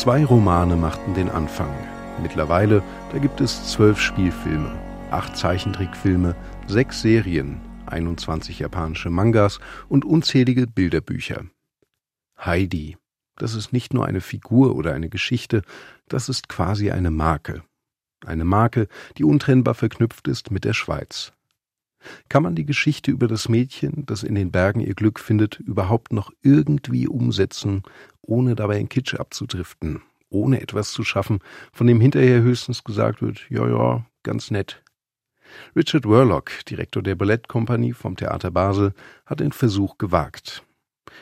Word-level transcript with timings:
Zwei 0.00 0.24
Romane 0.24 0.76
machten 0.76 1.12
den 1.12 1.28
Anfang. 1.28 1.76
Mittlerweile, 2.22 2.82
da 3.12 3.18
gibt 3.18 3.42
es 3.42 3.70
zwölf 3.70 4.00
Spielfilme, 4.00 4.74
acht 5.10 5.36
Zeichentrickfilme, 5.36 6.34
sechs 6.66 7.02
Serien, 7.02 7.60
21 7.84 8.60
japanische 8.60 9.10
Mangas 9.10 9.60
und 9.90 10.06
unzählige 10.06 10.66
Bilderbücher. 10.66 11.44
Heidi, 12.42 12.96
das 13.36 13.54
ist 13.54 13.74
nicht 13.74 13.92
nur 13.92 14.06
eine 14.06 14.22
Figur 14.22 14.74
oder 14.74 14.94
eine 14.94 15.10
Geschichte, 15.10 15.64
das 16.08 16.30
ist 16.30 16.48
quasi 16.48 16.90
eine 16.90 17.10
Marke. 17.10 17.62
Eine 18.24 18.46
Marke, 18.46 18.88
die 19.18 19.24
untrennbar 19.24 19.74
verknüpft 19.74 20.28
ist 20.28 20.50
mit 20.50 20.64
der 20.64 20.72
Schweiz. 20.72 21.34
Kann 22.28 22.42
man 22.42 22.54
die 22.54 22.64
Geschichte 22.64 23.10
über 23.10 23.28
das 23.28 23.48
Mädchen, 23.48 24.04
das 24.06 24.22
in 24.22 24.34
den 24.34 24.50
Bergen 24.50 24.80
ihr 24.80 24.94
Glück 24.94 25.20
findet, 25.20 25.58
überhaupt 25.58 26.12
noch 26.12 26.32
irgendwie 26.42 27.08
umsetzen, 27.08 27.82
ohne 28.22 28.54
dabei 28.54 28.78
in 28.78 28.88
Kitsch 28.88 29.14
abzudriften, 29.14 30.02
ohne 30.28 30.60
etwas 30.60 30.92
zu 30.92 31.04
schaffen, 31.04 31.40
von 31.72 31.86
dem 31.86 32.00
hinterher 32.00 32.42
höchstens 32.42 32.84
gesagt 32.84 33.22
wird, 33.22 33.46
ja, 33.50 33.66
ja, 33.68 34.06
ganz 34.22 34.50
nett. 34.50 34.82
Richard 35.74 36.04
Worlock, 36.06 36.64
Direktor 36.66 37.02
der 37.02 37.16
Ballettkompanie 37.16 37.92
vom 37.92 38.16
Theater 38.16 38.50
Basel, 38.50 38.92
hat 39.26 39.40
den 39.40 39.52
Versuch 39.52 39.98
gewagt. 39.98 40.62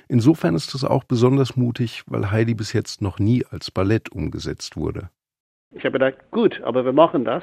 Insofern 0.07 0.55
ist 0.55 0.75
es 0.75 0.85
auch 0.85 1.05
besonders 1.05 1.57
mutig, 1.57 2.03
weil 2.07 2.31
Heidi 2.31 2.55
bis 2.55 2.73
jetzt 2.73 3.01
noch 3.03 3.19
nie 3.19 3.45
als 3.47 3.71
Ballett 3.71 4.11
umgesetzt 4.11 4.77
wurde. 4.77 5.11
Ich 5.71 5.85
habe 5.85 5.99
gedacht, 5.99 6.31
gut, 6.31 6.61
aber 6.63 6.85
wir 6.85 6.93
machen 6.93 7.25
das. 7.25 7.43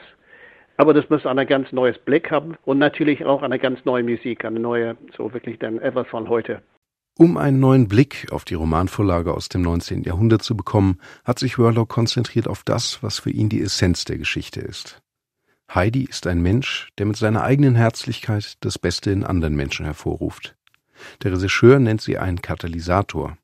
Aber 0.78 0.94
das 0.94 1.09
muss 1.09 1.26
ein 1.26 1.48
ganz 1.48 1.72
neues 1.72 1.98
Blick 2.00 2.31
haben 2.31 2.56
und 2.66 2.80
natürlich 2.80 3.26
auch 3.26 3.44
eine 3.44 3.59
ganz 3.59 3.86
neue 3.86 4.04
Musik, 4.04 4.44
eine 4.44 4.59
neue, 4.59 4.98
so 5.16 5.34
wirklich 5.34 5.59
dann 5.59 5.80
etwas 5.80 6.08
von 6.08 6.28
heute. 6.30 6.62
Um 7.17 7.38
einen 7.38 7.62
neuen 7.62 7.88
Blick 7.88 8.28
auf 8.32 8.44
die 8.44 8.56
Romanvorlage 8.56 9.34
aus 9.34 9.48
dem 9.48 9.62
19. 9.62 10.04
Jahrhundert 10.04 10.44
zu 10.44 10.58
bekommen, 10.58 11.00
hat 11.23 11.40
sich 11.40 11.58
Worlock 11.58 11.88
konzentriert 11.88 12.50
auf 12.50 12.64
das, 12.64 13.02
was 13.04 13.20
für 13.20 13.30
ihn 13.30 13.48
die 13.48 13.62
Essenz 13.62 14.04
der 14.04 14.17
Geschichte 14.17 14.59
ist. 14.59 15.02
Heidi 15.73 16.04
ist 16.04 16.28
ein 16.28 16.42
Mensch, 16.42 16.89
der 16.98 17.06
mit 17.06 17.16
seiner 17.16 17.44
eigenen 17.44 17.76
Herzlichkeit 17.76 18.58
das 18.60 18.78
Beste 18.78 19.12
in 19.12 19.23
anderen 19.23 19.56
Menschen 19.56 19.86
hervorruft. 19.86 20.58
Der 21.23 21.32
Regisseur 21.32 21.80
nennt 21.80 22.02
sie 22.02 22.17
einen 22.17 22.42
Katalysator. 22.42 23.38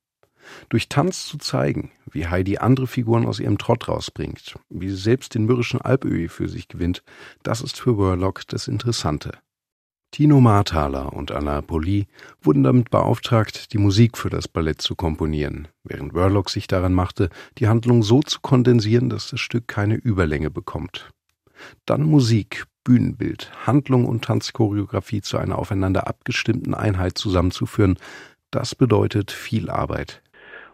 Durch 0.69 0.89
Tanz 0.89 1.25
zu 1.25 1.37
zeigen, 1.37 1.91
wie 2.11 2.27
Heidi 2.27 2.57
andere 2.57 2.87
Figuren 2.87 3.25
aus 3.25 3.39
ihrem 3.39 3.57
Trott 3.57 3.87
rausbringt, 3.87 4.55
wie 4.69 4.89
sie 4.89 4.95
selbst 4.95 5.35
den 5.35 5.45
mürrischen 5.45 5.81
Alpöhi 5.81 6.27
für 6.27 6.49
sich 6.49 6.67
gewinnt, 6.67 7.03
das 7.43 7.61
ist 7.61 7.79
für 7.79 7.97
Worlock 7.97 8.47
das 8.47 8.67
Interessante. 8.67 9.31
Tino 10.11 10.41
Marthaler 10.41 11.13
und 11.13 11.31
Anna 11.31 11.61
Poli 11.61 12.05
wurden 12.41 12.63
damit 12.63 12.89
beauftragt, 12.89 13.71
die 13.71 13.77
Musik 13.77 14.17
für 14.17 14.29
das 14.29 14.49
Ballett 14.49 14.81
zu 14.81 14.93
komponieren, 14.93 15.69
während 15.85 16.13
Worlock 16.13 16.49
sich 16.49 16.67
daran 16.67 16.93
machte, 16.93 17.29
die 17.57 17.69
Handlung 17.69 18.03
so 18.03 18.21
zu 18.21 18.41
kondensieren, 18.41 19.09
dass 19.09 19.29
das 19.29 19.39
Stück 19.39 19.69
keine 19.69 19.95
Überlänge 19.95 20.51
bekommt. 20.51 21.09
Dann 21.85 22.03
Musik, 22.03 22.65
Bühnenbild, 22.83 23.51
Handlung 23.65 24.05
und 24.05 24.25
Tanzchoreografie 24.25 25.21
zu 25.21 25.37
einer 25.37 25.57
aufeinander 25.57 26.07
abgestimmten 26.07 26.73
Einheit 26.73 27.17
zusammenzuführen, 27.17 27.97
das 28.49 28.75
bedeutet 28.75 29.31
viel 29.31 29.69
Arbeit. 29.69 30.21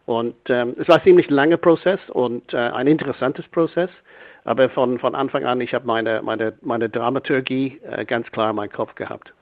Und 0.07 0.35
ähm, 0.47 0.73
es 0.79 0.87
war 0.87 0.95
ein 0.95 1.03
ziemlich 1.03 1.29
langer 1.29 1.57
Prozess 1.57 1.99
und 2.07 2.53
äh, 2.53 2.57
ein 2.57 2.87
interessantes 2.87 3.45
Prozess. 3.49 3.89
Aber 4.45 4.69
von, 4.69 4.99
von 4.99 5.15
Anfang 5.15 5.43
an, 5.43 5.59
ich 5.59 5.73
habe 5.73 5.85
meine, 5.85 6.21
meine, 6.23 6.53
meine 6.61 6.87
Dramaturgie 6.87 7.81
äh, 7.83 8.05
ganz 8.05 8.31
klar 8.31 8.51
in 8.51 8.55
meinem 8.55 8.71
Kopf 8.71 8.95
gehabt. 8.95 9.33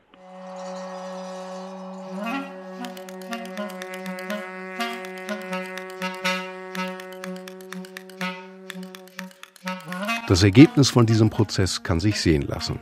Das 10.28 10.42
Ergebnis 10.42 10.90
von 10.90 11.06
diesem 11.06 11.30
Prozess 11.30 11.84
kann 11.84 12.00
sich 12.00 12.20
sehen 12.20 12.42
lassen. 12.42 12.80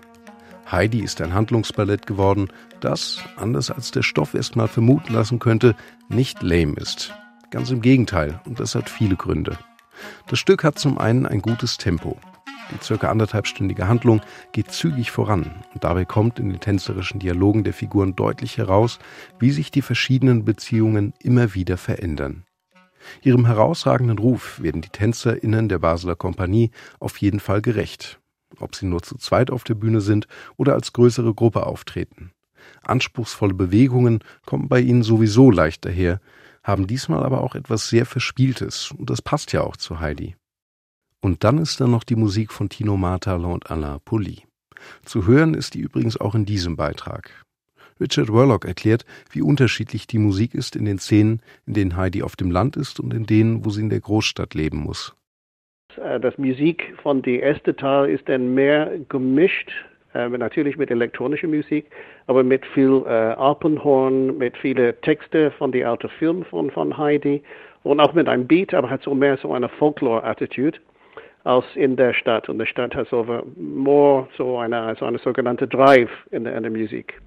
Heidi 0.71 1.03
ist 1.03 1.21
ein 1.21 1.33
Handlungsballett 1.33 2.07
geworden, 2.07 2.47
das, 2.79 3.21
anders 3.35 3.69
als 3.69 3.91
der 3.91 4.03
Stoff 4.03 4.33
erstmal 4.33 4.69
vermuten 4.69 5.13
lassen 5.13 5.39
könnte, 5.39 5.75
nicht 6.07 6.41
lame 6.41 6.75
ist. 6.77 7.13
Ganz 7.53 7.69
im 7.69 7.81
Gegenteil, 7.81 8.41
und 8.47 8.59
das 8.59 8.73
hat 8.73 8.89
viele 8.89 9.15
Gründe. 9.15 9.59
Das 10.25 10.39
Stück 10.39 10.63
hat 10.63 10.79
zum 10.79 10.97
einen 10.97 11.27
ein 11.27 11.39
gutes 11.39 11.77
Tempo. 11.77 12.17
Die 12.71 12.83
circa 12.83 13.11
anderthalbstündige 13.11 13.87
Handlung 13.87 14.21
geht 14.53 14.71
zügig 14.71 15.11
voran 15.11 15.63
und 15.71 15.83
dabei 15.83 16.03
kommt 16.03 16.39
in 16.39 16.49
den 16.49 16.59
tänzerischen 16.59 17.19
Dialogen 17.19 17.63
der 17.63 17.73
Figuren 17.73 18.15
deutlich 18.15 18.57
heraus, 18.57 18.97
wie 19.37 19.51
sich 19.51 19.69
die 19.69 19.83
verschiedenen 19.83 20.45
Beziehungen 20.45 21.13
immer 21.19 21.53
wieder 21.53 21.77
verändern. 21.77 22.43
Ihrem 23.21 23.45
herausragenden 23.45 24.17
Ruf 24.17 24.59
werden 24.59 24.81
die 24.81 24.89
TänzerInnen 24.89 25.69
der 25.69 25.77
Basler 25.77 26.15
Kompanie 26.15 26.71
auf 26.99 27.17
jeden 27.17 27.39
Fall 27.39 27.61
gerecht, 27.61 28.19
ob 28.57 28.75
sie 28.75 28.87
nur 28.87 29.03
zu 29.03 29.15
zweit 29.19 29.51
auf 29.51 29.63
der 29.63 29.75
Bühne 29.75 30.01
sind 30.01 30.25
oder 30.57 30.73
als 30.73 30.91
größere 30.91 31.35
Gruppe 31.35 31.67
auftreten. 31.67 32.31
Anspruchsvolle 32.81 33.53
Bewegungen 33.53 34.23
kommen 34.43 34.69
bei 34.69 34.79
ihnen 34.79 35.03
sowieso 35.03 35.51
leicht 35.51 35.85
daher, 35.85 36.19
haben 36.63 36.87
diesmal 36.87 37.23
aber 37.23 37.41
auch 37.41 37.55
etwas 37.55 37.89
sehr 37.89 38.05
Verspieltes 38.05 38.91
und 38.91 39.09
das 39.09 39.21
passt 39.21 39.53
ja 39.53 39.61
auch 39.61 39.77
zu 39.77 39.99
Heidi. 39.99 40.35
Und 41.21 41.43
dann 41.43 41.57
ist 41.57 41.79
da 41.79 41.87
noch 41.87 42.03
die 42.03 42.15
Musik 42.15 42.51
von 42.51 42.69
Tino 42.69 42.97
Marthaler 42.97 43.49
und 43.49 43.71
Alain 43.71 43.99
Poli. 44.03 44.43
Zu 45.05 45.25
hören 45.27 45.53
ist 45.53 45.73
die 45.73 45.79
übrigens 45.79 46.19
auch 46.19 46.35
in 46.35 46.45
diesem 46.45 46.75
Beitrag. 46.75 47.45
Richard 47.99 48.29
Worlock 48.29 48.65
erklärt, 48.65 49.05
wie 49.31 49.41
unterschiedlich 49.41 50.07
die 50.07 50.17
Musik 50.17 50.53
ist 50.53 50.75
in 50.75 50.85
den 50.85 50.99
Szenen, 50.99 51.41
in 51.65 51.73
denen 51.73 51.95
Heidi 51.95 52.23
auf 52.23 52.35
dem 52.35 52.51
Land 52.51 52.75
ist 52.75 52.99
und 52.99 53.13
in 53.13 53.25
denen, 53.25 53.63
wo 53.63 53.69
sie 53.69 53.81
in 53.81 53.89
der 53.89 54.01
Großstadt 54.01 54.53
leben 54.53 54.79
muss. 54.79 55.15
Äh, 55.97 56.19
das 56.19 56.37
Musik 56.37 56.93
von 57.01 57.21
der 57.21 57.43
ersten 57.43 57.75
Teil 57.77 58.09
ist 58.09 58.27
dann 58.27 58.53
mehr 58.53 58.97
gemischt 59.09 59.71
äh, 60.13 60.29
natürlich 60.29 60.77
mit 60.77 60.91
elektronischer 60.91 61.47
Musik, 61.47 61.85
aber 62.27 62.43
mit 62.43 62.65
viel 62.67 63.03
äh, 63.05 63.09
Alpenhorn, 63.09 64.37
mit 64.37 64.57
vielen 64.57 64.93
Texten 65.01 65.51
von 65.51 65.71
den 65.71 65.85
alten 65.85 66.09
Filmen 66.09 66.43
von, 66.45 66.71
von 66.71 66.97
Heidi 66.97 67.41
und 67.83 67.99
auch 67.99 68.13
mit 68.13 68.27
einem 68.27 68.47
Beat, 68.47 68.73
aber 68.73 68.89
hat 68.89 69.03
so 69.03 69.13
mehr 69.13 69.37
so 69.37 69.53
eine 69.53 69.69
Folklore-Attitude 69.69 70.79
als 71.43 71.65
in 71.75 71.95
der 71.95 72.13
Stadt. 72.13 72.47
Und 72.49 72.59
die 72.59 72.65
Stadt 72.65 72.95
hat 72.95 73.07
so 73.09 73.25
more 73.57 74.27
so 74.37 74.57
eine, 74.57 74.95
so 74.99 75.05
eine 75.05 75.17
sogenannte 75.19 75.67
Drive 75.67 76.11
in 76.31 76.45
der, 76.45 76.55
in 76.55 76.63
der 76.63 76.71
Musik. 76.71 77.19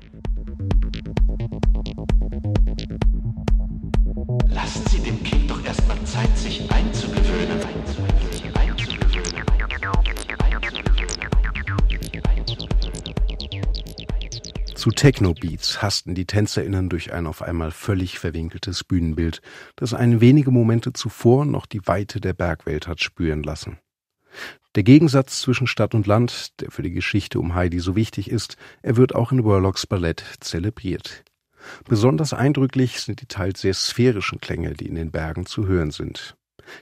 Zu 14.86 14.92
Techno-Beats 14.92 15.82
hassten 15.82 16.14
die 16.14 16.26
TänzerInnen 16.26 16.88
durch 16.88 17.12
ein 17.12 17.26
auf 17.26 17.42
einmal 17.42 17.72
völlig 17.72 18.20
verwinkeltes 18.20 18.84
Bühnenbild, 18.84 19.42
das 19.74 19.94
einen 19.94 20.20
wenige 20.20 20.52
Momente 20.52 20.92
zuvor 20.92 21.44
noch 21.44 21.66
die 21.66 21.84
Weite 21.88 22.20
der 22.20 22.34
Bergwelt 22.34 22.86
hat 22.86 23.02
spüren 23.02 23.42
lassen. 23.42 23.78
Der 24.76 24.84
Gegensatz 24.84 25.40
zwischen 25.40 25.66
Stadt 25.66 25.96
und 25.96 26.06
Land, 26.06 26.60
der 26.60 26.70
für 26.70 26.84
die 26.84 26.92
Geschichte 26.92 27.40
um 27.40 27.56
Heidi 27.56 27.80
so 27.80 27.96
wichtig 27.96 28.30
ist, 28.30 28.58
er 28.80 28.96
wird 28.96 29.12
auch 29.12 29.32
in 29.32 29.44
Warlocks 29.44 29.88
Ballett 29.88 30.22
zelebriert. 30.38 31.24
Besonders 31.88 32.32
eindrücklich 32.32 33.00
sind 33.00 33.20
die 33.20 33.26
teils 33.26 33.62
sehr 33.62 33.74
sphärischen 33.74 34.38
Klänge, 34.38 34.74
die 34.74 34.86
in 34.86 34.94
den 34.94 35.10
Bergen 35.10 35.46
zu 35.46 35.66
hören 35.66 35.90
sind. 35.90 36.36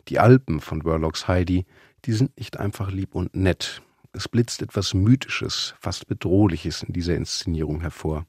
Die 0.08 0.18
Alpen 0.18 0.60
von 0.60 0.84
Warlocks 0.84 1.26
Heidi, 1.26 1.64
die 2.04 2.12
sind 2.12 2.36
nicht 2.36 2.58
einfach 2.58 2.90
lieb 2.90 3.14
und 3.14 3.34
nett, 3.34 3.80
es 4.14 4.28
blitzt 4.28 4.62
etwas 4.62 4.94
Mythisches, 4.94 5.74
fast 5.80 6.06
Bedrohliches 6.06 6.82
in 6.82 6.92
dieser 6.92 7.16
Inszenierung 7.16 7.80
hervor. 7.80 8.26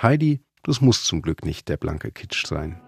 Heidi, 0.00 0.40
das 0.62 0.80
muss 0.80 1.04
zum 1.04 1.22
Glück 1.22 1.44
nicht 1.44 1.68
der 1.68 1.76
blanke 1.76 2.10
Kitsch 2.12 2.46
sein. 2.46 2.80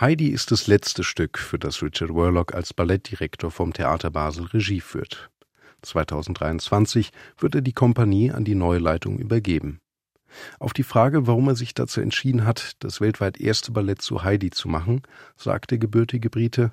Heidi 0.00 0.28
ist 0.28 0.52
das 0.52 0.68
letzte 0.68 1.02
Stück, 1.02 1.38
für 1.38 1.58
das 1.58 1.82
Richard 1.82 2.14
Worlock 2.14 2.54
als 2.54 2.72
Ballettdirektor 2.72 3.50
vom 3.50 3.72
Theater 3.72 4.12
Basel 4.12 4.46
Regie 4.46 4.80
führt. 4.80 5.28
2023 5.82 7.10
wird 7.40 7.56
er 7.56 7.62
die 7.62 7.72
Kompanie 7.72 8.30
an 8.30 8.44
die 8.44 8.54
neue 8.54 8.78
Leitung 8.78 9.18
übergeben. 9.18 9.80
Auf 10.60 10.72
die 10.72 10.84
Frage, 10.84 11.26
warum 11.26 11.48
er 11.48 11.56
sich 11.56 11.74
dazu 11.74 12.00
entschieden 12.00 12.46
hat, 12.46 12.74
das 12.78 13.00
weltweit 13.00 13.40
erste 13.40 13.72
Ballett 13.72 14.00
zu 14.00 14.22
Heidi 14.22 14.50
zu 14.50 14.68
machen, 14.68 15.02
sagt 15.34 15.72
der 15.72 15.78
gebürtige 15.78 16.30
Brite, 16.30 16.70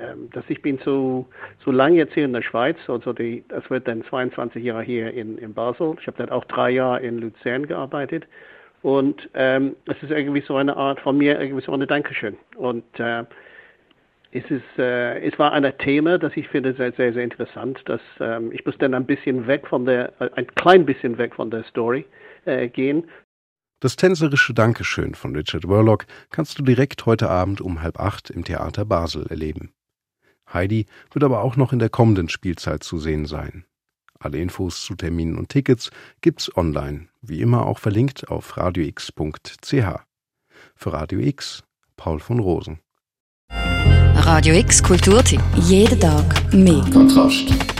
ähm, 0.00 0.30
dass 0.30 0.44
ich 0.48 0.62
bin 0.62 0.78
so, 0.82 1.28
so 1.62 1.72
lange 1.72 1.96
jetzt 1.96 2.14
hier 2.14 2.24
in 2.24 2.32
der 2.32 2.40
Schweiz, 2.40 2.78
also 2.88 3.12
die, 3.12 3.44
das 3.48 3.68
wird 3.68 3.86
dann 3.86 4.02
22 4.04 4.64
Jahre 4.64 4.82
hier 4.82 5.12
in, 5.12 5.36
in 5.36 5.52
Basel. 5.52 5.96
Ich 6.00 6.06
habe 6.06 6.16
dann 6.16 6.30
auch 6.30 6.46
drei 6.46 6.70
Jahre 6.70 7.02
in 7.02 7.18
Luzern 7.18 7.66
gearbeitet. 7.66 8.26
Und 8.82 9.28
ähm, 9.34 9.76
es 9.86 10.02
ist 10.02 10.10
irgendwie 10.10 10.42
so 10.46 10.56
eine 10.56 10.76
Art 10.76 11.00
von 11.00 11.16
mir, 11.16 11.40
irgendwie 11.40 11.64
so 11.64 11.72
eine 11.72 11.86
Dankeschön. 11.86 12.36
Und 12.56 12.84
äh, 12.98 13.24
es, 14.32 14.44
ist, 14.50 14.78
äh, 14.78 15.20
es 15.20 15.38
war 15.38 15.52
ein 15.52 15.72
Thema, 15.78 16.18
das 16.18 16.32
ich 16.36 16.48
finde 16.48 16.74
sehr, 16.74 16.92
sehr, 16.92 17.12
sehr 17.12 17.22
interessant. 17.22 17.80
Dass, 17.86 18.00
ähm, 18.18 18.50
ich 18.52 18.64
muss 18.66 18.76
dann 18.78 18.94
ein 18.94 19.06
bisschen 19.06 19.46
weg 19.46 19.68
von 19.68 19.84
der, 19.84 20.12
äh, 20.20 20.30
ein 20.34 20.46
klein 20.54 20.84
bisschen 20.84 21.16
weg 21.18 21.34
von 21.34 21.50
der 21.50 21.64
Story 21.64 22.04
äh, 22.44 22.68
gehen. 22.68 23.08
Das 23.80 23.96
tänzerische 23.96 24.54
Dankeschön 24.54 25.14
von 25.14 25.34
Richard 25.34 25.66
Worlock 25.66 26.06
kannst 26.30 26.58
du 26.58 26.62
direkt 26.62 27.06
heute 27.06 27.28
Abend 27.28 27.60
um 27.60 27.82
halb 27.82 27.98
acht 27.98 28.30
im 28.30 28.44
Theater 28.44 28.84
Basel 28.84 29.26
erleben. 29.26 29.72
Heidi 30.52 30.86
wird 31.12 31.24
aber 31.24 31.42
auch 31.42 31.56
noch 31.56 31.72
in 31.72 31.78
der 31.78 31.88
kommenden 31.88 32.28
Spielzeit 32.28 32.82
zu 32.82 32.98
sehen 32.98 33.26
sein. 33.26 33.64
Alle 34.22 34.38
Infos 34.38 34.82
zu 34.82 34.94
Terminen 34.94 35.36
und 35.36 35.48
Tickets 35.48 35.90
gibt's 36.20 36.56
online, 36.56 37.08
wie 37.22 37.40
immer 37.40 37.66
auch 37.66 37.78
verlinkt 37.78 38.28
auf 38.28 38.56
radiox.ch. 38.56 39.74
Für 40.74 40.92
Radio 40.92 41.18
X, 41.20 41.64
Paul 41.96 42.20
von 42.20 42.38
Rosen. 42.38 42.80
Radio 43.50 44.54
X 44.54 44.82
Kulturtipp. 44.82 45.42
Jeden 45.56 45.98
Tag 45.98 46.54
mehr. 46.54 46.84
Kontrast. 46.92 47.71